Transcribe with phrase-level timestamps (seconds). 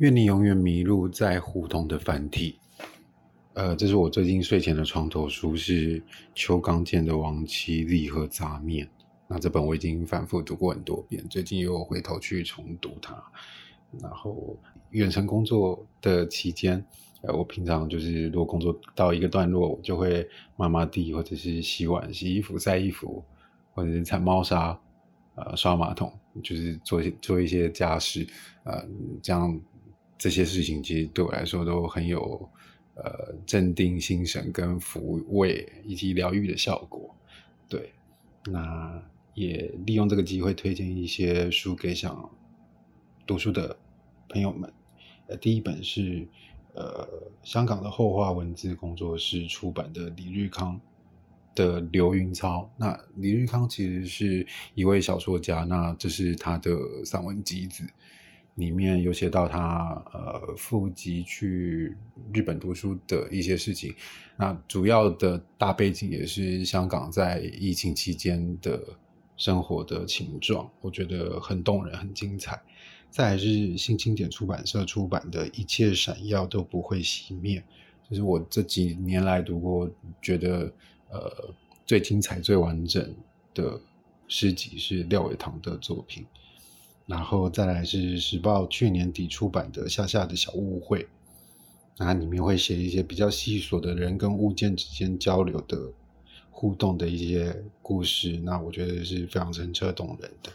[0.00, 2.58] 愿你永远迷路在胡同的繁体。
[3.52, 6.02] 呃，这是我最近睡前的床头书，是
[6.34, 8.86] 邱刚健的《亡妻礼盒杂面》。
[9.28, 13.14] 那这本我已经反复读过很多遍，最近又回头去重读它。
[14.00, 14.56] 然后
[14.88, 16.82] 远程工作的期间，
[17.20, 20.26] 呃，我平常就是如果工作到一个段落，我就会
[20.56, 23.22] 抹抹地，或者是洗碗、洗衣服、晒衣服，
[23.74, 24.80] 或者是铲猫砂，
[25.34, 26.10] 呃，刷马桶，
[26.42, 28.26] 就是做做一些家事，
[28.64, 28.82] 呃，
[29.22, 29.60] 这样
[30.20, 32.48] 这些事情其实对我来说都很有。
[32.96, 37.16] 呃，镇定心神跟抚慰以及疗愈的效果，
[37.66, 37.94] 对，
[38.44, 39.02] 那
[39.32, 42.30] 也利用这个机会推荐一些书给想
[43.26, 43.74] 读书的
[44.28, 44.70] 朋友们。
[45.28, 46.28] 呃，第一本是
[46.74, 47.08] 呃
[47.42, 50.78] 香港的后话文字工作室出版的李日康
[51.54, 52.70] 的《流云操》。
[52.76, 57.82] 那李日康其实是一位小说家，那这是他的散文集子。
[58.60, 61.96] 里面有写到他呃赴籍去
[62.32, 63.94] 日本读书的一些事情，
[64.36, 68.80] 那主要的大背景也是香港在疫情期间的
[69.36, 72.60] 生活的情状，我觉得很动人，很精彩。
[73.08, 77.58] 再是新经典出版社出版的《一切闪耀都不会熄灭》，
[78.08, 79.90] 就是我这几年来读过
[80.22, 80.72] 觉得
[81.08, 81.52] 呃
[81.84, 83.12] 最精彩、最完整
[83.52, 83.80] 的
[84.28, 86.24] 诗集是廖伟棠的作品。
[87.10, 91.02] 然后再来是时报去年底出版的《夏夏的小误会》，
[91.98, 95.76] 那里面会写一些比较细琐的人跟物件之间交流的
[96.52, 100.52] 互动的一些故事，那我觉得是非常澄澈动人的。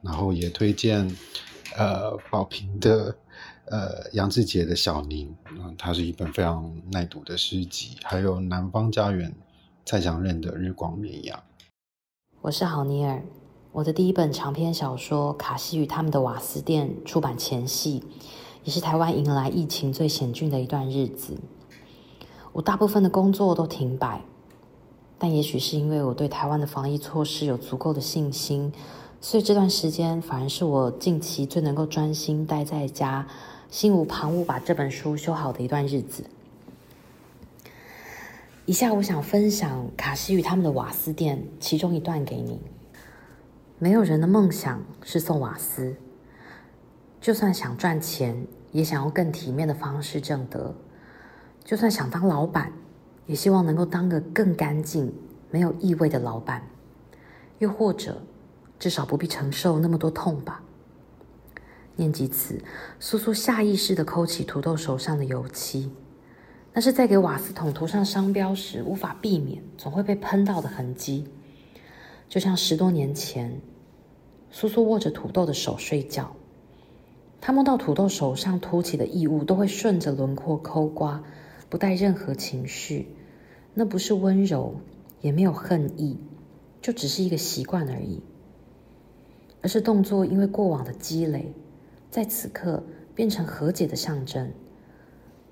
[0.00, 1.10] 然后也推荐
[1.76, 3.16] 呃宝瓶的
[3.64, 7.96] 呃杨志杰的《小宁》，嗯，它是一本非常耐读的诗集。
[8.04, 9.34] 还有南方家园
[9.84, 11.36] 蔡祥任的《日光绵羊》。
[12.42, 13.20] 我是郝尼尔。
[13.76, 18.02] 我的第一本长篇小说《卡西与他们的瓦斯店》出版前夕，
[18.64, 21.36] 也是台湾迎来疫情最险峻的一段日子。
[22.54, 24.22] 我大部分的工作都停摆，
[25.18, 28.72] 但也许是因为我对台湾的防疫措施有足够的信心，
[29.20, 33.26] 所以这段时间反而是我近期最能够专心待在家、
[33.70, 36.24] 心无旁骛把这本书修好的一段日子。
[38.64, 42.58] 以下我想分享《卡西与他们的瓦斯店》其中一段给你。
[43.78, 45.94] 没有人的梦想是送瓦斯，
[47.20, 50.74] 就算想赚钱，也想用更体面的方式挣得；
[51.62, 52.72] 就算想当老板，
[53.26, 55.12] 也希望能够当个更干净、
[55.50, 56.62] 没有异味的老板；
[57.58, 58.22] 又或者，
[58.78, 60.62] 至少不必承受那么多痛吧。
[61.96, 62.58] 念及此，
[62.98, 65.92] 苏苏下意识地抠起土豆手上的油漆，
[66.72, 71.28] 那是在给瓦斯桶涂上商标时无法避免，总会被喷到的痕迹。
[72.28, 73.60] 就像十多年前，
[74.50, 76.34] 苏苏握着土豆的手睡觉，
[77.40, 81.22] 他摸到土豆手上凸起的异物，都会顺着轮廓抠刮，
[81.68, 83.08] 不带任何情绪。
[83.74, 84.74] 那不是温柔，
[85.20, 86.16] 也没有恨意，
[86.82, 88.20] 就只是一个习惯而已。
[89.62, 91.52] 而是动作因为过往的积累，
[92.10, 92.82] 在此刻
[93.14, 94.50] 变成和解的象征。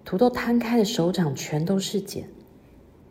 [0.05, 2.29] 土豆摊开的手掌全都是茧，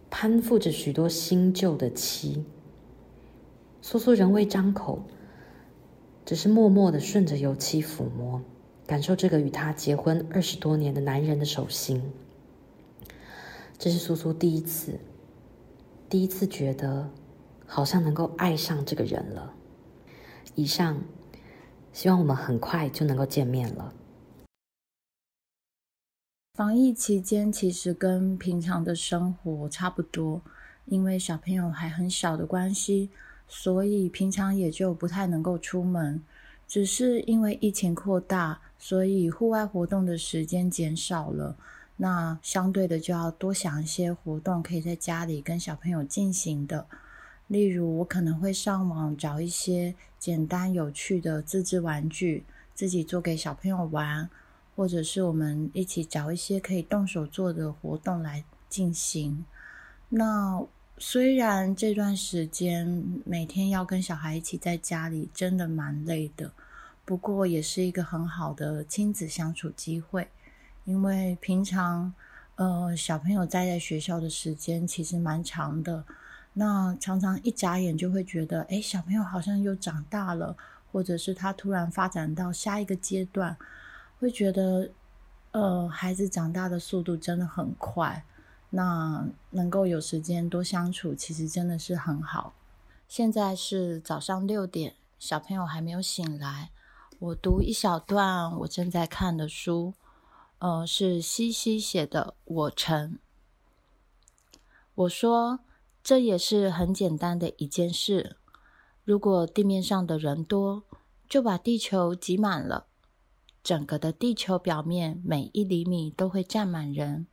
[0.10, 2.44] 攀附着许多新旧的漆。
[3.86, 5.04] 苏苏仍未张口，
[6.26, 8.42] 只是默默地顺着油漆抚摸，
[8.88, 12.02] 感受这个与他结婚二十多年的男人的手心。
[13.78, 14.98] 这是苏苏第一次，
[16.10, 17.10] 第一次觉得
[17.68, 19.54] 好像能够爱上这个人了。
[20.56, 21.04] 以上，
[21.92, 23.94] 希望我们很快就能够见面了。
[26.54, 30.42] 防疫期间其实跟平常的生活差不多，
[30.86, 33.10] 因为小朋友还很小的关系。
[33.48, 36.24] 所以平常也就不太能够出门，
[36.68, 41.56] 只是因为疫情扩大，所以户外活动的时间减少了。
[41.98, 46.88] 那相对的就要多想一些活动可以在家里跟小朋友进行的。
[47.48, 54.28] 例如，我可能会上网找一些简单有趣的自制玩具，自己做给小朋友玩，
[54.76, 59.46] 或者是我们一起找一些可以动手做的活动来进行。
[60.10, 60.66] 那
[61.00, 66.52] 虽然这段时间每天要跟小孩一起在家里，真的蛮累的，
[67.04, 70.30] 不过也是一个很好的亲子相处机会。
[70.86, 72.14] 因为平常，
[72.56, 76.04] 呃，小朋友待在学校的时间其实蛮长的，
[76.54, 80.56] 那常常一眨眼就会觉得，哎，小朋友好像又长大了，
[80.92, 83.58] 或者是他突然发展到下一个阶段，
[84.20, 84.90] 会觉得，
[85.52, 88.24] 呃，孩子长大的速度真的很快。
[88.76, 92.56] 那能够有时间多相处，其实真的是很好。
[93.08, 96.72] 现在是早上六点，小朋友还没有醒来。
[97.20, 99.94] 我读一小段我正在看的书。
[100.58, 103.20] 呃，是西西写的《我城》。
[104.96, 105.60] 我说，
[106.04, 108.38] 这也是很简单的一件事。
[109.04, 110.84] 如果地面上的人多，
[111.30, 112.88] 就把地球挤满了，
[113.62, 117.28] 整个的地球表面每一厘米都会站满人。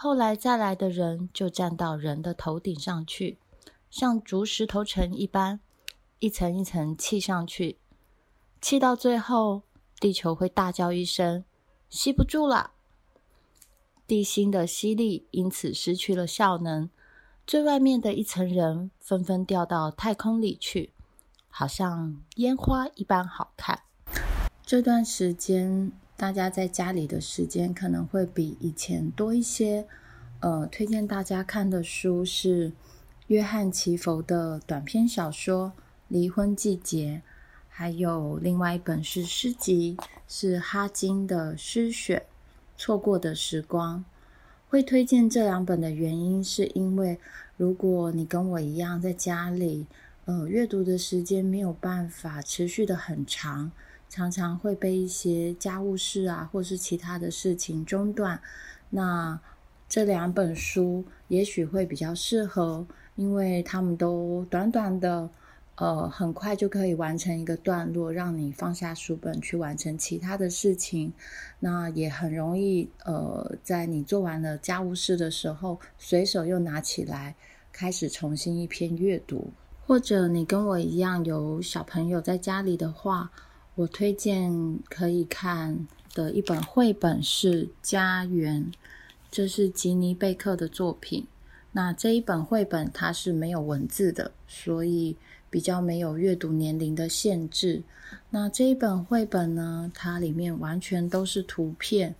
[0.00, 3.36] 后来再来的人就站到人的头顶上去，
[3.90, 5.58] 像筑石头城一般，
[6.20, 7.78] 一层一层砌上去，
[8.60, 9.62] 砌到最后，
[9.98, 11.42] 地球会大叫一声
[11.90, 12.74] ：“吸不住了！”
[14.06, 16.88] 地心的吸力因此失去了效能，
[17.44, 20.92] 最外面的一层人纷纷掉到太空里去，
[21.48, 23.82] 好像烟花一般好看。
[24.64, 29.86] 这段时间，大家在家里的时间可能会比以前多一些。
[30.40, 32.72] 呃，推荐大家看的书是
[33.28, 35.72] 约翰·奇佛的短篇小说
[36.08, 37.22] 《离婚季节》，
[37.68, 42.24] 还有另外一本是诗集，是哈金的诗选。
[42.76, 44.04] 错过的时光，
[44.68, 47.20] 会推荐这两本的原因，是因为
[47.56, 49.86] 如果你跟我一样在家里，
[50.24, 53.70] 呃，阅读的时间没有办法持续的很长，
[54.08, 58.40] 常常会被一些家务事啊，或是其他的事情中断。
[58.90, 59.38] 那
[59.88, 65.28] 这两本书也许会比较适合，因为他们都短短的。
[65.80, 71.12] 呃，很快就可以完成一个段落，让你放下书本去完成其他的事情。
[71.60, 77.36] 那也很容易，呃，在你做完了家务事的时候，随手又拿起来
[77.70, 79.52] 开始重新一篇阅读。
[79.86, 83.30] 或者你跟我一样有小朋友在家里的话，
[83.78, 88.72] 我推荐可以看的一本绘本是《家园》，
[89.30, 91.24] 这是吉尼贝克的作品。
[91.70, 95.16] 那这一本绘本它是没有文字的，所以。
[95.50, 97.82] 比较没有阅读年龄的限制。
[98.28, 102.14] 那这一本绘本呢，它里面完全都是图片，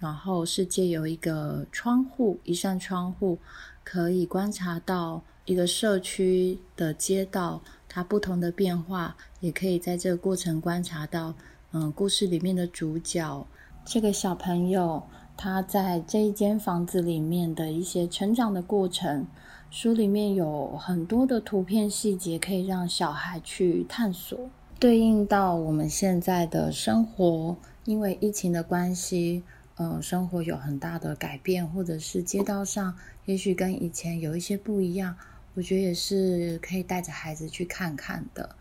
[0.00, 3.38] 然后是借由一个窗户，一扇窗户，
[3.84, 7.62] 可以观察到一个社区的街道，
[7.92, 11.34] 它不同的变化，也可以在这个过程观察到，
[11.72, 13.46] 嗯，故事里面的主角
[13.84, 15.02] 这个小朋友，
[15.36, 19.26] 他在这一间房子里面的一些成长的过程。
[19.70, 24.38] 书里面有很多的图片细节，可以让小孩去探索，
[24.78, 27.56] 对应到我们现在的生活。
[27.84, 29.42] 因为疫情的关系，
[29.76, 35.16] 嗯、生活有很大的改变，或者是街道上也许跟以前有一些不一样，
[35.54, 38.56] 我觉得也是可以带着孩子去看看的。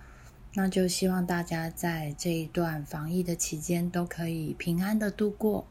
[0.53, 5.67] 那就希望大家在这一段防疫的期间都可以平安的度过。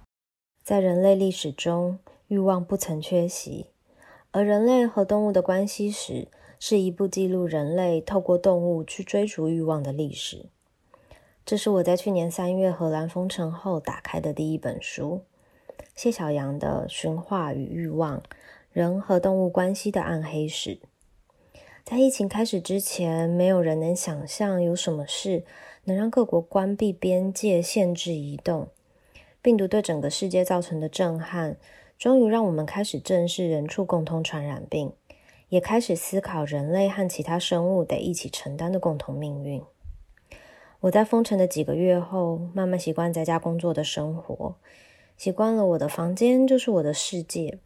[0.62, 3.67] 在人类历史中，欲望不曾缺席。
[4.31, 6.28] 而人类和动物的关系史，
[6.58, 10.46] 是一部记录人类透过动物去追逐欲望的历史。
[11.44, 15.22] 这是我在去年三月荷兰封城后打开的第一本书，
[15.94, 18.22] 谢小阳的《驯化与欲望：
[18.72, 20.76] 人和动物关系的暗黑史》。
[21.91, 25.43] 在疫情开始之前，没有人能想象有什么事
[25.83, 28.69] 能让各国关闭边界、限制移动。
[29.43, 31.57] 病毒对整个世界造成的震撼。
[31.99, 34.93] 终于让我们开始正视人畜共通传染病，
[35.49, 39.61] 也开始思考人类和其他生物得一起承担的共同命运。
[40.83, 44.55] 我在封城的几个月后，慢慢习惯在家工作的生活，
[45.17, 47.59] 习惯了我的房间就是我的世界。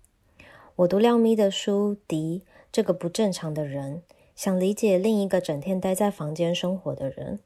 [0.77, 4.03] 我读廖咪的书《迪这个不正常的人》，
[4.35, 7.41] 想理解另一个整天待在房间生活的人。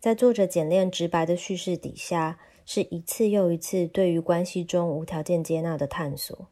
[0.00, 6.48] 在作者简练直白的叙事底下，是一次又一次对于关系中无条件接纳的探索。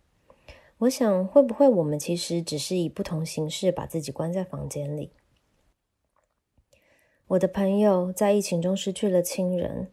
[0.79, 5.11] 我想，会不会我们其实只是以不同形式把自己关在房间里？
[7.29, 9.91] 我的朋友在疫情中失去了亲人，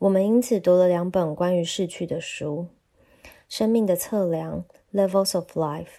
[0.00, 2.66] 我们因此读了两本关于逝去的书：
[3.48, 4.64] 《生命的测量》
[5.08, 5.98] （Levels of Life）。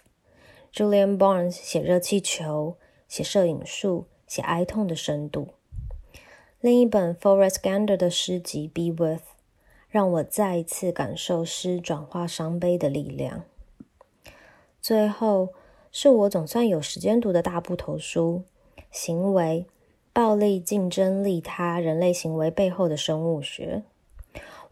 [0.72, 2.76] Julian Barnes 写热气球，
[3.10, 5.48] 写摄影术，写哀痛的深度。
[6.62, 9.20] 另一本 Forest Gander 的诗集《Be With》。
[9.90, 13.42] 让我再一次感受诗转化伤悲的力量。
[14.80, 15.48] 最后，
[15.90, 18.44] 是我总算有时间读的大部头书
[18.92, 19.66] 《行为、
[20.12, 23.82] 暴力、竞争、利他：人类行为背后的生物学》。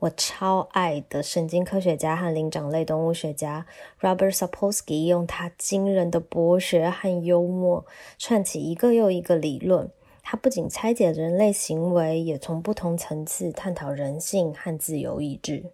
[0.00, 3.66] 我超爱的神经科学家和灵长类动物学家
[4.00, 7.84] Robert Sapolsky 用他惊人的博学和幽默
[8.16, 9.90] 串起一个又一个理论。
[10.22, 15.72] 他不仅拆解人类行为，也从不同层次探讨人性和自由意志。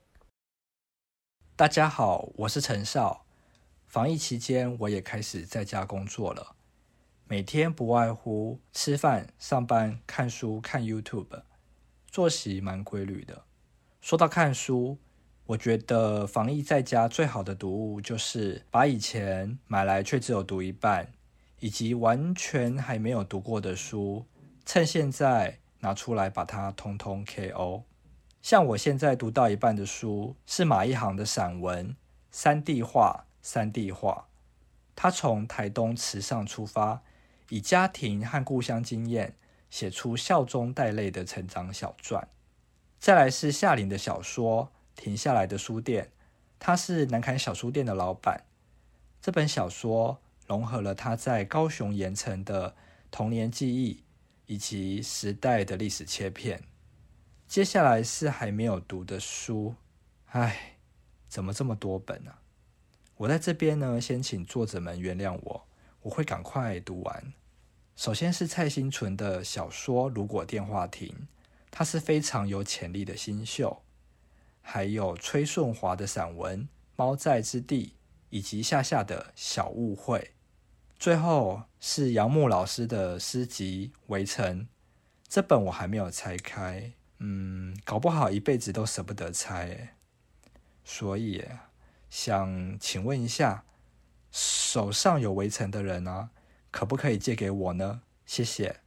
[1.55, 3.27] 大家好，我是陈少。
[3.87, 6.55] 防疫期间，我也开始在家工作了，
[7.29, 11.43] 每天不外乎吃饭、上班、看书、看 YouTube，
[12.07, 13.44] 作息蛮规律的。
[14.05, 14.99] 说到看书，
[15.47, 21.11] 我觉得防疫在家最好的读物，就是把以前买来却只有读一半，
[21.61, 24.27] 以及完全还没有读过的书，
[24.67, 27.85] 趁现在拿出来把它通通 KO。
[28.43, 31.89] 像我现在读到一半的书，是马一航的散文
[32.31, 34.27] 《三地话》，三地话。
[34.95, 37.01] 他从台东池上出发，
[37.49, 39.35] 以家庭和故乡经验，
[39.71, 42.29] 写出笑中带泪的成长小传。
[43.05, 44.73] 再来是夏琳的小说。
[44.97, 46.11] 停下来的书店，
[46.59, 48.45] 他是南崁小书店的老板。
[49.21, 52.75] 这本小说融合了他在高雄盐埕的
[53.11, 54.03] 童年记忆，
[54.47, 56.63] 以及时代的历史切片。
[57.47, 59.75] 接下来是还没有读的书，
[60.31, 60.79] 唉，
[61.29, 62.39] 怎么这么多本呢、啊？
[63.19, 65.67] 我在这边呢，先请作者们原谅我，
[66.01, 67.35] 我会赶快读完。
[67.97, 71.09] 首先是蔡新纯的小说《如果电话亭》，
[71.77, 73.83] 他是非常有潜力的新秀。
[74.63, 76.63] 还有崔顺华的散文
[76.95, 77.87] 《猫在之地》，
[78.31, 80.35] 以及夏夏的小误会。
[81.01, 84.61] 最后是杨牧老师的诗集《围城》，
[85.27, 89.97] 这本我还没有拆开，嗯，搞不好一辈子都舍不得拆。
[90.85, 91.45] 所以
[92.09, 93.65] 想请问一下，
[94.31, 96.31] 手上有《围城》的人呢、啊，
[96.71, 98.03] 可不可以借给我呢？
[98.25, 98.84] 谢谢。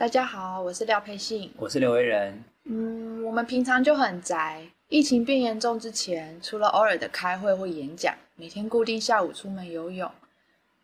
[0.00, 2.42] 大家好，我是廖佩信，我是刘维仁。
[2.64, 4.66] 嗯，我们平常就很宅。
[4.88, 10.10] 疫情变严重之前，除了偶尔的开会或演讲，每天固定下午出门游泳。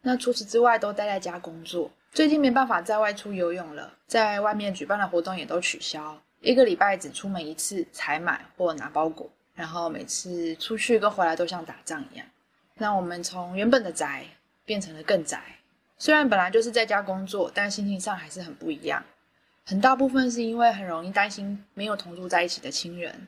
[0.02, 1.90] 那除此之外，都待在家工作。
[2.12, 6.20] 最近没办法在外出游泳了，在外面举办的活动也都取消。
[6.42, 12.26] 一个礼拜只出门一次采买或拿包裹，然后每次出去跟回来都像打仗一样。
[12.74, 14.26] 那我们从原本的宅
[14.66, 15.40] 变成了更宅。
[15.98, 19.02] 虽然本来就是在家工作，但心情上还是很不一样。
[19.64, 23.26] 很大部分是因为很容易担心没有同住在一起的亲人，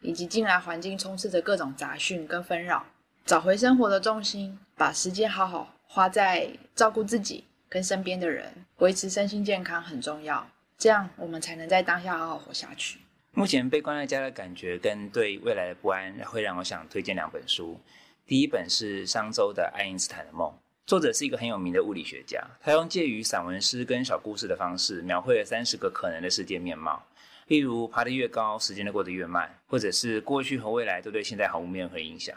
[0.00, 2.86] 以及进来环境充斥着各种杂讯跟纷扰。
[3.24, 10.48] 找回生活的重心，把时间好好花在照顾自己跟身边的人，维持身心健康很重要。
[10.78, 12.98] 这样我们才能在当下好好活下去。
[13.32, 17.78] 目前被关在家的感觉跟对未来的不安，会让我想推荐两本书。
[18.26, 20.50] 第一本是商周的《爱因斯坦的梦》。
[20.86, 27.04] 作者是一个很有名的物理学家，他用介于散文诗跟小故事的方式，描绘了三十个可能的世界面貌。
[27.48, 32.36] 例如，爬得越高，时间就过得越慢；或者是过去和未来都对现在毫无任何影响，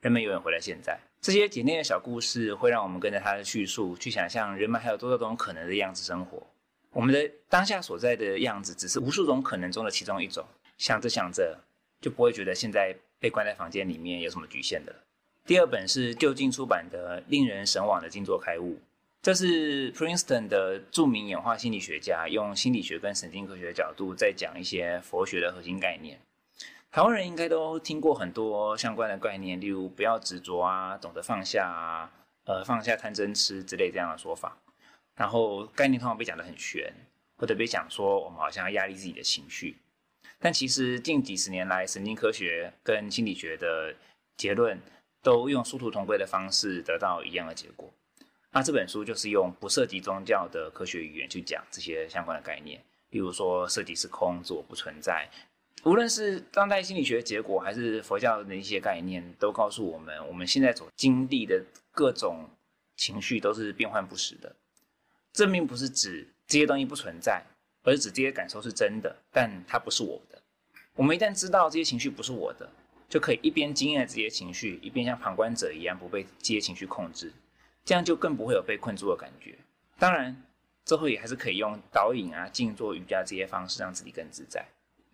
[0.00, 0.96] 人们永远活在现在。
[1.20, 6.40] 这些简练的小故事会让我们跟着他的叙述，去想象人们还有多少种可能的样子生活。
[6.92, 10.46] 我们的当下所在的样子，只是无数种可能中的其中一种。
[10.76, 11.58] 想着想着，
[12.00, 14.98] 就不会觉得现在被关在房间里面有什么局限的了。
[15.48, 18.74] 第二本是就近出版的《令人神往的静坐开悟》，
[19.22, 26.20] 这是 Princeton 的著名演化心理学家用心理学跟神经科学的角度在讲一些佛学的核心概念。
[26.90, 32.12] 台湾人应该都听过很多相关的概念，例如不要执着啊，懂得放下啊，
[32.44, 34.58] 呃，放下贪嗔痴之类这样的说法。
[35.16, 36.92] 然后概念通常被讲得很玄，
[37.38, 39.78] 或者被讲说我们好像要压抑自己的情绪。
[40.38, 43.94] 但其实近几十年来，神经科学跟心理学的
[44.36, 44.78] 结论。
[45.22, 47.92] 都用殊途同归的方式得到一样的结果。
[48.50, 55.28] 那这本书就是用不涉及宗教的科学语言去讲这些相关的概念，例如说色即是空，自我不存在。
[55.84, 62.48] 无论是当代心理学的结果，还是佛教的一些概念，都告诉我们，我们现在所经历的各种
[62.96, 64.56] 情绪都是变幻不实的。
[65.32, 67.44] 这并不是指这些东西不存在，
[67.84, 70.42] 而是指这些感受是真的，但它不是我的。
[70.94, 72.68] 我们一旦知道这些情绪不是我的，
[73.08, 77.32] 就可以一边经验这些情绪，一边像旁观者一样不被这些情绪控制，
[77.84, 79.56] 这样就更不会有被困住的感觉。
[79.98, 80.42] 当然，
[80.84, 84.64] 最后也还是可以用导引啊、静坐、瑜伽这些方式让自己更自在。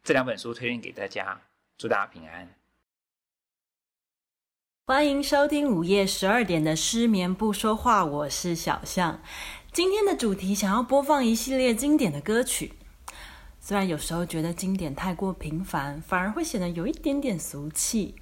[0.02, 1.40] 这两本书推荐给大家，
[1.78, 2.52] 祝大家平安。
[4.86, 9.22] 欢迎收听午夜十二点的失眠不说话，我是小象。
[9.72, 12.72] 今天的主题想要播放一系列经典的歌曲。
[13.66, 18.14] 虽然有时候觉得经典太过平凡，反而会显得有一点点俗气。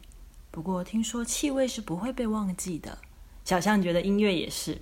[0.52, 2.98] 不过听说气味是不会被忘记的，
[3.44, 4.80] 小象觉得音乐也是。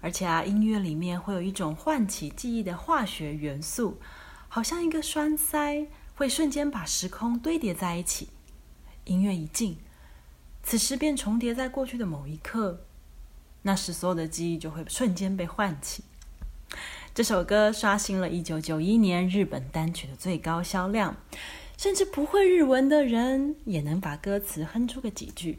[0.00, 4.00] 而且啊，音乐里面会有一种唤起记忆的化学元素，
[4.46, 8.28] 好像一个栓塞，会瞬间把时空堆叠在一起。
[9.06, 9.76] 音乐一静，
[10.62, 12.84] 此时便重叠在过去的某一刻，
[13.62, 16.04] 那时所有的记忆就会瞬间被唤起。
[17.18, 21.16] 这首歌刷新了1991年日本单曲的最高销量，
[21.76, 25.58] 甚至不会日文的人也能把歌词哼出个几句，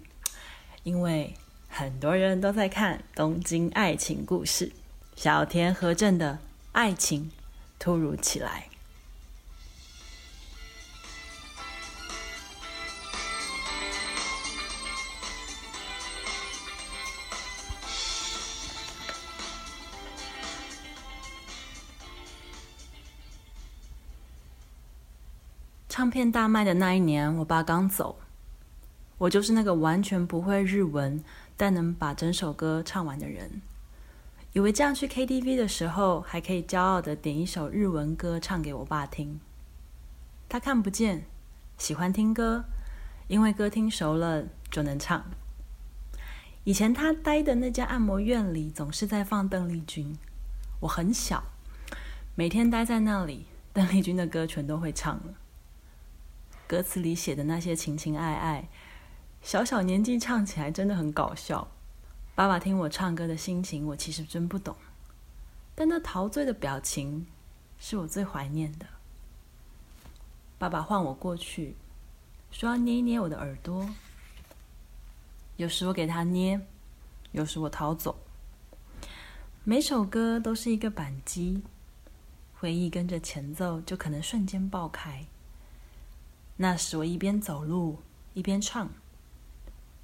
[0.83, 1.33] 因为
[1.67, 4.67] 很多人都在看《东京爱情故事》，
[5.17, 6.39] 小田和正的
[6.71, 7.29] 爱情
[7.77, 8.68] 突如其来。
[26.19, 28.19] 片大卖的那一年，我爸刚走，
[29.19, 31.23] 我就是那个完全不会日文，
[31.55, 33.61] 但能把整首歌唱完的人。
[34.51, 39.39] 以为这样去 KTV 的时候，还可以骄傲地点一首日文歌唱给我爸听。
[40.49, 41.23] 他看不见，
[41.77, 42.65] 喜欢听歌，
[43.29, 45.23] 因为歌听熟了就能唱。
[46.65, 50.17] 以前他待的那家按摩院里总是在放邓丽君，
[50.81, 51.41] 我很小，
[52.35, 55.35] 每天待在那里，邓丽君的歌全都会唱了。
[56.69, 58.69] 歌词里写的那些情情爱爱，
[59.41, 61.67] 小小年纪唱起来真的很搞笑。
[62.35, 64.75] 爸爸听我唱歌的心情，我其实真不懂，
[65.73, 67.25] 但那陶醉的表情
[67.79, 68.85] 是我最怀念的。
[70.59, 71.75] 爸爸唤我过去，
[72.51, 73.89] 说要捏一捏我的耳朵。
[75.57, 76.61] 有时我给他捏，
[77.31, 78.15] 有时我逃走。
[79.63, 81.63] 每首歌都是一个扳机，
[82.59, 85.25] 回忆跟着前奏就可能瞬间爆开。
[86.61, 87.99] 那时我一边走路
[88.33, 88.89] 一边唱，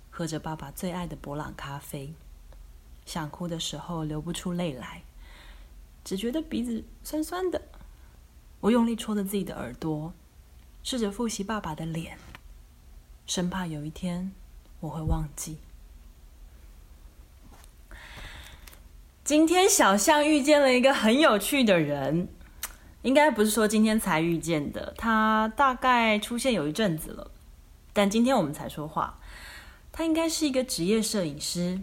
[0.10, 2.14] 喝着爸爸最爱的伯朗咖啡。
[3.06, 5.04] 想哭的时候流不出泪来，
[6.06, 7.62] 只觉得鼻子酸酸的。
[8.62, 10.14] 我用力戳着自己的耳朵，
[10.82, 12.18] 试着复习爸爸的脸，
[13.28, 14.32] 生怕有一天
[14.80, 15.58] 我会忘记。
[19.26, 22.30] 今天小象遇见了一个很有趣的人，
[23.06, 27.30] 应该不是说今天才遇见的，他大概出现有一阵子了，
[27.94, 29.20] 但今天我们才说话。
[29.92, 31.80] 他应该是一个职业摄影师。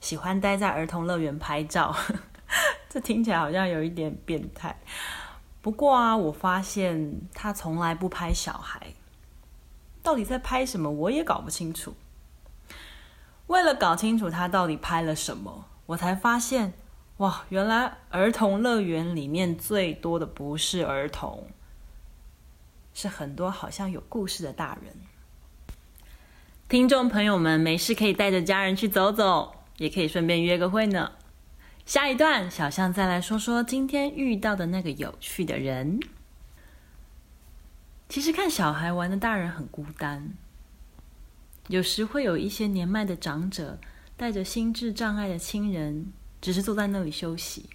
[0.00, 1.94] 喜欢待在儿童乐园拍照，
[2.90, 4.76] 这听起来好像有一点变态。
[5.62, 8.94] 不过啊，我发现他从来不拍小孩，
[10.02, 11.94] 到底在拍什么，我也搞不清楚。
[13.46, 16.72] 为了搞清楚他到底拍了什么，我才发现，
[17.18, 21.48] 哇，原来儿童乐园里面最多的不是儿童，
[22.94, 24.94] 是很多好像有故事的大人。
[26.68, 29.54] 听众朋友们，没事可以带着家人去走走。
[29.78, 31.12] 也可以顺便约个会呢。
[31.86, 36.00] 下一段，小象再来说说今天遇到的那个有趣的人。
[38.08, 40.34] 其实看小孩玩的大人很孤单，
[41.68, 43.78] 有时会有一些年迈的长者
[44.16, 47.70] 带着心智障碍的亲人，只是坐在那里休息。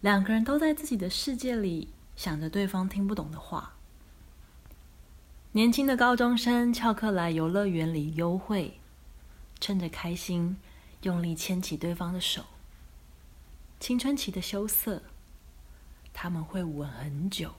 [0.00, 3.74] 两个人都在自己的世界里想着对方听不懂的话。
[5.52, 8.80] 年轻的高中生翘课来游乐园里幽会，
[9.60, 10.56] 趁着开心。
[11.02, 12.46] 用力牵起对方的手，
[13.78, 15.02] 青春期的羞涩，
[16.14, 17.52] 他们会吻很久，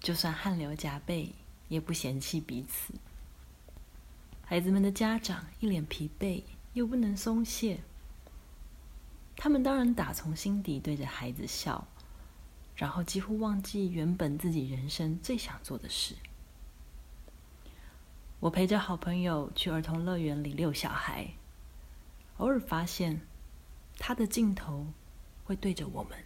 [0.00, 1.34] 就算汗流浃背，
[1.68, 2.94] 也不嫌弃彼此。
[4.46, 7.80] 孩子们的家长一脸疲惫，又不能松懈，
[9.36, 11.86] 他们当然打从心底对着孩子笑，
[12.76, 16.14] 然后几乎忘记原本自己人生最想做的事。
[18.40, 21.28] 我陪着好朋友去儿童乐园里遛小孩。
[22.38, 23.20] 偶尔发现，
[23.98, 24.86] 他的镜头
[25.44, 26.18] 会对着我们。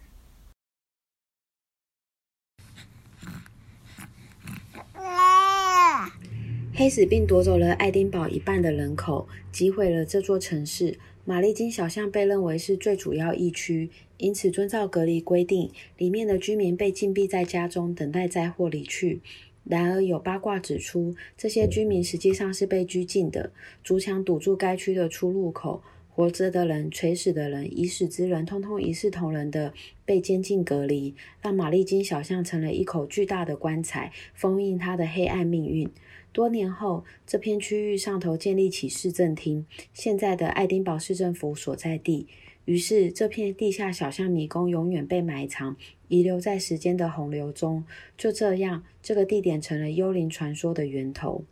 [6.73, 10.97] 黑死病夺走了爱丁堡一半的人口，击毁了这座城市。
[11.25, 19.21] 玛丽金小巷被认为是最主要疫区，因此遵照隔离规定，里面的居民被禁闭在家中，等待灾祸离去。
[19.65, 23.51] 然而，有八卦指出，这些居民实际上是被拘禁的，
[23.83, 25.83] 竹墙堵住该区的出入口。
[26.11, 35.89] 活着的人、垂死的人、已死之人，通通一视同仁的被监禁隔离，让玛丽金小巷成了一口巨大的棺材，封印他的黑暗命运。
[36.31, 42.27] 多年后，这片区域上头建立起市政厅，现在的爱丁堡市政府所在地。
[42.65, 45.75] 于是，这片地下小巷迷宫永远被埋藏，
[46.07, 47.83] 遗留在时间的洪流中。
[48.15, 51.45] 就这样，这个地点成了幽灵传说的源头。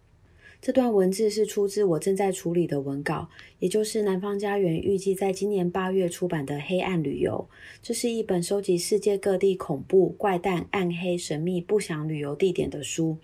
[0.60, 7.48] 这段文字是出自我正在处理的文稿，也就是南方家园预计在今年八月出版的《黑暗旅游》。
[7.82, 13.18] 这是一本收集世界各地恐怖、怪诞、暗黑、神秘、不祥旅游地点的书。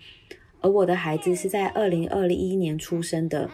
[0.64, 3.50] 而我的孩子是在二零二一年出生的，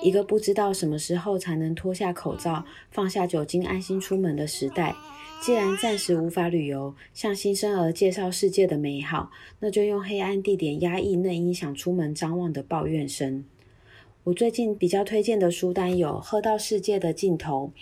[0.00, 4.94] 一个不知道什么时候才能脱下口罩、放下酒精、安心出门的时代。
[5.40, 13.44] 既然暂时无法旅游，向新生儿介绍世界的美好，那就用黑暗地点压抑嫩婴想出门张望的抱怨声。
[14.22, 17.72] 我最近比较推荐的书单有《喝到世界的尽头》，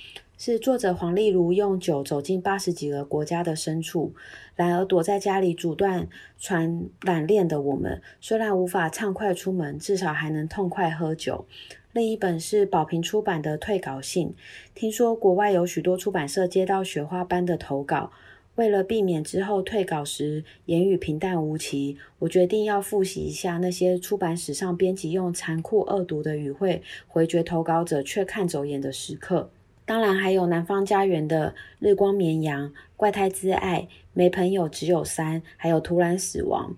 [0.42, 4.14] 是作者黄丽如用酒走进八十几个国家的深处，
[4.57, 11.44] 然而躲在家里阻断传染链的我们，虽然无法畅快出门，至少还能痛快喝酒。
[11.92, 14.29] 另一本是宝瓶出版的《退稿信》，
[14.74, 18.11] 听说国外有许多出版社接到雪花般的投稿，
[18.55, 29.50] 为了避免之后退稿时言语平淡无奇，我决定要复习一下那些出版史上编辑用残酷恶毒的语汇回绝投稿者却看走眼的时刻。
[29.90, 36.76] 当然还有南方家园的日光绵羊、怪胎之爱、没朋友只有三，还有突然死亡。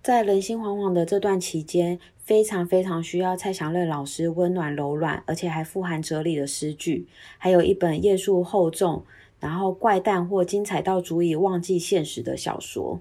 [0.00, 9.04] 在人心惶惶的这段期间，非常非常需要蔡祥瑞老师温暖柔软，而且还富含哲理的诗句，还有一本页数厚重，
[9.40, 13.00] 然后怪诞或精彩到足以忘记现实的小说。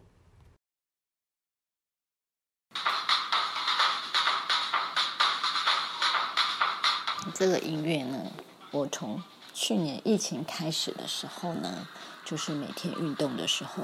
[7.36, 8.32] 这个音乐呢，
[8.72, 9.22] 我从
[9.54, 11.88] 去年疫情开始的时候呢，
[12.26, 13.84] 就是每天运动的时候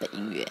[0.00, 0.50] 的音乐。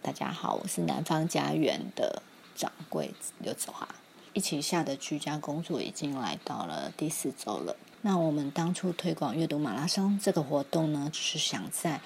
[0.00, 2.22] 大家好，我是南方家园的
[2.56, 3.86] 掌柜刘子华。
[4.32, 7.76] 疫情下的居家工作已经来到了第四周了。
[8.00, 12.00] 那我们当初推广阅读马拉松这个活动呢，就是想在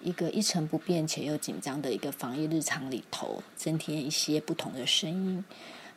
[0.00, 5.44] 一个一成不变且又紧张的一个防疫日常里头，增添一些不同的声音。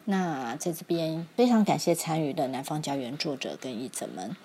[0.04, 4.36] 那在这边非常感谢参与的南方家园作者跟译者们。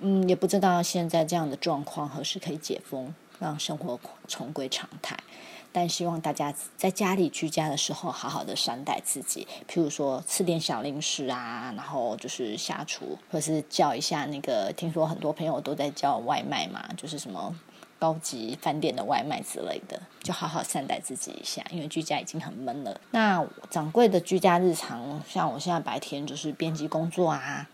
[0.00, 5.18] 嗯，也不知道现在这样的状况何时可以解封，让生活重归常态。
[5.70, 9.46] 但希望大家在家里居家的时候，好好的善待自己。
[9.68, 14.72] 譬如说，吃点小零食啊，然后就是下厨，或是叫一下那个。
[14.72, 17.54] 听说很多朋友都在叫外卖嘛，就是什么
[17.98, 21.62] 高级饭店的外卖之类的，就好好善待自己一下。
[21.70, 22.98] 因为居家已经很闷了。
[23.10, 27.68] 那掌柜的居家日常，像我现在白天就是编辑工作啊、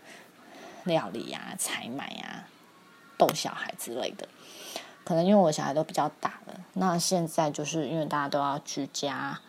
[0.85, 2.47] 料理啊、采买啊、
[3.17, 4.27] 逗小孩之类的。
[5.03, 9.39] 可能因为我小孩都比较大了，那现在就是因为大家都要居家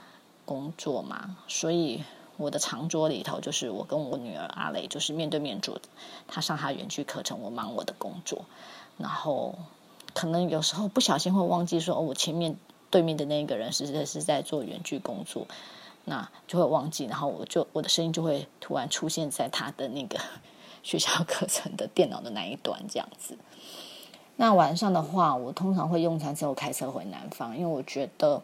[0.44, 2.04] 工作嘛，所以
[2.36, 5.82] 我的长桌里头就是我跟我女儿阿蕾就是面对面坐的，
[6.28, 8.44] 她上她远距课程，我忙我的工作，
[8.98, 9.58] 然后
[10.12, 12.54] 可能有时候不小心会忘记说，我前面
[12.90, 15.46] 对面的那个人实在是在做远距工作，
[16.04, 20.20] 那就会忘记，然后我就我的声音就会突然出现在他的那个
[20.86, 23.36] 学校课程的电脑的那一端，这样子。
[24.38, 28.40] 那晚上的话，我通常会用餐之后开车回南方，因为我觉得，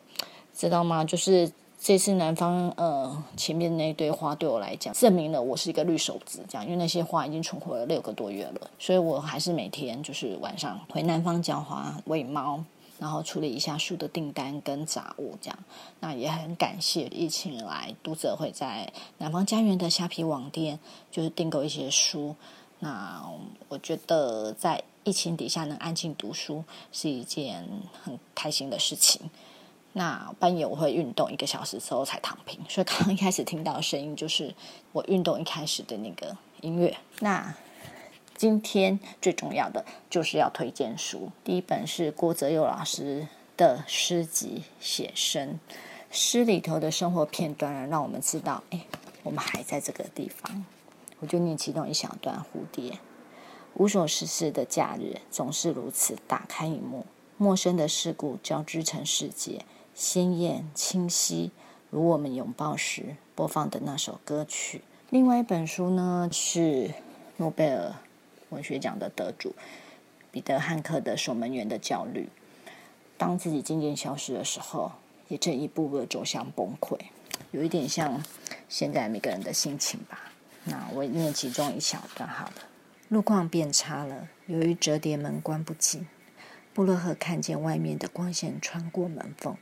[0.53, 1.05] 知道吗？
[1.05, 12.65] 就是这次南方呃前面那堆花对我来讲，证明了我是一个绿手指，这样，因为那些花已经存活了六个多月了，所以我还是每天就是晚上回南方浇花、喂猫，
[13.03, 15.59] 然后处理一下书的订单跟杂物，这样。
[15.99, 20.79] 那也很感谢疫情来读者会在南方家园的虾皮网店
[21.11, 22.37] 就是订购一些书，
[22.79, 23.21] 那
[23.69, 24.83] 我觉得在。
[25.05, 26.63] 疫情底下能安静读书
[26.93, 27.69] 是一件
[28.05, 29.21] 很开心的事情。
[29.95, 34.55] 那半夜我会运动一个小时之后才躺平，所以刚刚一开始听到的声音就是
[34.93, 36.97] 我运动一开始的那个音乐。
[37.19, 37.53] 那
[38.43, 45.51] 今天最重要的就是要推荐书，第一本是郭泽佑老师的诗集《写生》，
[46.11, 48.85] 诗里头的生活片段让我们知道，哎，
[49.23, 50.65] 我们还在这个地方。
[51.21, 52.99] 我就念其中一小段蝴蝶。
[53.75, 61.53] 无所事事的假日总是如此，打开一幕，陌生的事故交织成世界，鲜艳清晰，
[61.91, 64.83] 如我们拥抱时播放的那首歌曲。
[65.11, 66.91] 另外一本书呢，是
[67.37, 67.95] 诺贝尔
[68.53, 69.55] 文学奖的得主
[70.31, 72.29] 彼得汉克的《守门员的焦虑》。
[73.19, 74.93] 当自己渐渐消失的时候，
[75.29, 76.99] 也正一步步走向崩溃，
[77.51, 78.23] 有一点像
[78.69, 80.33] 现在每个人的心情吧。
[80.65, 82.53] 那我念其中一小段好了。
[83.09, 86.07] 路况变差了，由于折叠门关不紧，
[86.73, 89.57] 布洛赫看见外面的光线穿过门缝，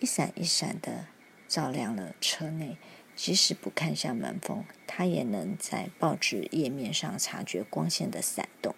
[0.00, 1.06] 一闪一闪的
[1.46, 2.76] 照亮了车内。
[3.16, 8.74] 即使不看向门缝，他也能在报纸页面上察觉光线的闪动。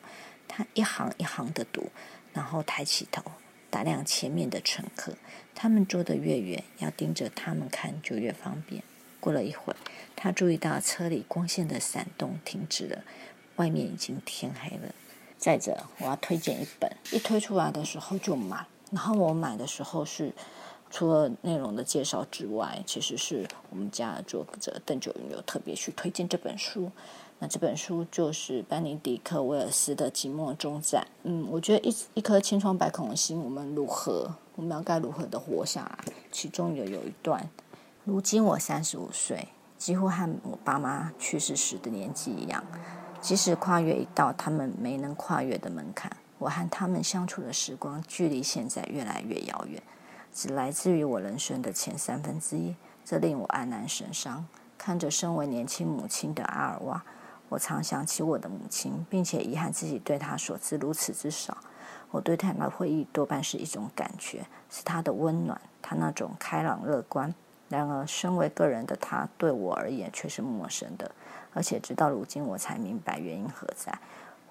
[0.49, 1.91] 他一行一行的读，
[2.33, 3.23] 然后抬起头
[3.71, 5.15] 打量前面的乘客。
[5.55, 8.83] 他们坐得越远，要盯着他们看就越方便。
[9.19, 9.75] 过了一会，
[10.15, 13.03] 他注意到车里光线的闪动停止了。
[13.57, 14.95] 外面已经天黑了。
[15.39, 18.67] 再者，我要推荐一本，一推出来的时候就买。
[18.93, 20.33] 然后我买的时候是，
[20.91, 26.91] 除了内容的介绍之外，其实是我们家的作者邓九云有特别去推荐这本书。
[27.39, 31.03] 那这本书就是班尼迪克·威尔斯的《寂寞终站》。
[31.25, 36.13] 嗯，我觉得一一颗千疮百孔的心，我们如何，我们要该如何的活下来？
[36.33, 37.47] 其中有有一段，
[38.05, 42.65] 如今我三十五岁，几乎和我爸妈去世时的年纪一样。
[43.21, 49.83] 即使跨越一道他们没能跨越的门槛，我和他们相处的时光距离现在越来越遥远，
[50.37, 54.47] 只来自于我人生的前三分之一，这令我黯然神伤。
[54.77, 57.03] 看着身为年轻母亲的阿尔瓦，
[57.49, 61.57] 我常想起我的母亲，并且遗憾自己对她所知如此之少。
[62.11, 67.35] 我对她的回忆多半是一种感觉，是她的温暖，她那种开朗乐观。
[67.71, 71.11] 然而，身为个人的她，对我而言却是陌生的，
[71.55, 73.99] 而且直到如今我才明白原因何在。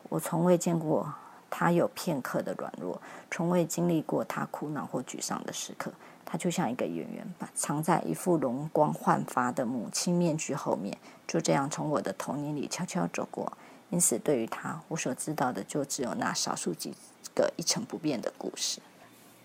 [0.10, 1.14] 我从未见过
[1.50, 5.92] 他有片刻的软弱，从未经历过他苦恼或沮丧的时刻。
[6.28, 13.52] 他就像一个演员吧，藏在一副容光焕发的母亲面具后面，就这样从我的童年里悄悄走过。
[13.92, 16.92] 因此，对于他，我所知道的就只有那少数几
[17.36, 18.82] 个一成不变的故事。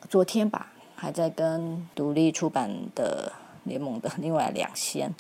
[0.09, 3.31] 昨天吧，还在跟独立出版的
[3.65, 5.15] 联盟的另外两仙，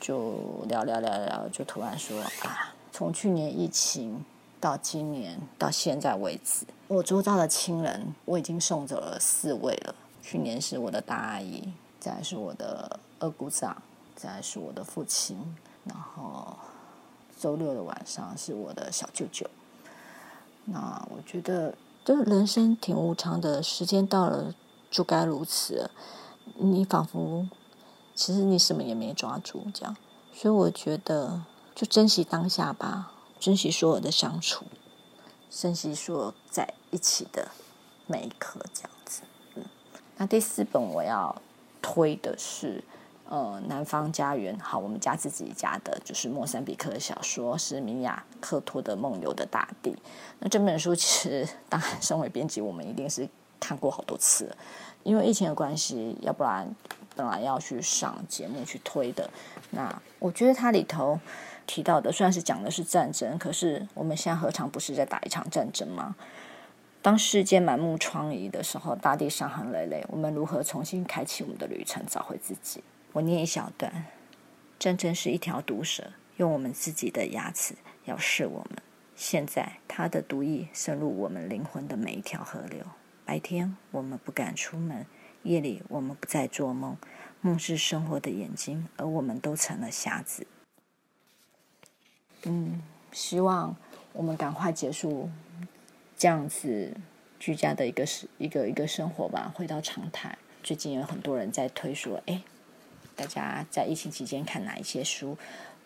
[0.00, 4.24] 就聊聊聊聊，就突然说啊，从去年疫情
[4.60, 9.94] 到今年到现在为止，我周遭的亲人我已经送走了四位了。
[10.22, 13.80] 去年是我的大阿姨，再是我的二姑丈，
[14.14, 16.56] 再是我的父亲，然后
[17.38, 19.48] 周六的晚上是我的小舅舅。
[20.66, 24.54] 那我觉得，这人生挺无常的，时间到了
[24.90, 25.90] 就该如此。
[26.56, 27.48] 你仿佛
[28.14, 29.96] 其实你什么也没抓住，这样，
[30.34, 31.42] 所以我觉得
[31.74, 34.64] 就珍惜当下吧，珍惜所有的相处，
[35.50, 37.48] 珍惜所有在一起的
[38.06, 39.22] 每一刻，这样子。
[39.54, 39.64] 嗯。
[40.16, 41.40] 那第四本我要
[41.80, 42.82] 推的是，
[43.28, 44.58] 呃，南方家园。
[44.58, 49.90] 好，我们家自己家的，就是莫桑比克的小说，是米亚克托的《梦游的大地》。
[50.40, 53.28] 那这本书其实，当然身为编辑，我们一定是
[53.60, 54.54] 看过好多次。
[55.04, 56.74] 因为疫情的关系，要不然
[57.14, 59.30] 本来要去上节目去推的。
[59.70, 61.18] 那我觉得它里头
[61.68, 66.16] 提到的，虽然是讲的是战争，可是我们现在何尝不是在打一场战争吗？
[67.02, 72.82] 当世界满目疮痍的时候，大地伤痕累累，我们如何重新开启我们的旅程，找回自己？
[73.12, 74.06] 我念一小段：
[74.78, 77.74] 战争是一条毒蛇，用我们自己的牙齿
[78.06, 78.82] 咬噬我们。
[79.14, 82.80] 现在，它的毒液渗入我们灵魂的每一条河流。
[83.24, 85.04] 白天，我们不敢出门；
[85.42, 86.96] 夜里，我们不再做梦。
[87.42, 90.46] 梦是生活的眼睛，而我们都成了瞎子。
[92.44, 92.80] 嗯，
[93.12, 93.74] 希望
[94.12, 95.28] 我们赶快结束。
[96.16, 96.92] 这样子
[97.38, 100.36] 居家的一个是一个一个生活吧，回到常态。
[100.64, 102.42] 最近有很多人在推说，哎，
[103.14, 105.36] 大家在疫情期间看哪一些书？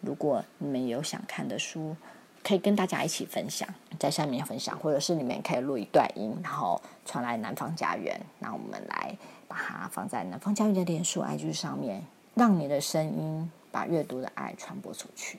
[0.01, 1.95] 如果你们有想看的书，
[2.43, 12.03] 可以跟大家一起分享，在下面分享，或者是你们可以录一段音，然后传来南方家园，那我们来把它放在南方家园的脸书 IG 上面，
[12.35, 15.39] 让你的声音把阅读的爱传播出去。